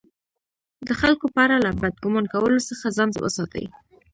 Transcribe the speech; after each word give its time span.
د 0.87 0.89
خلکو 1.01 1.25
په 1.33 1.39
اړه 1.45 1.57
له 1.65 1.71
بد 1.81 1.93
ګمان 2.03 2.25
کولو 2.33 2.65
څخه 2.69 2.87
ځان 2.97 3.09
وساتئ! 3.23 3.65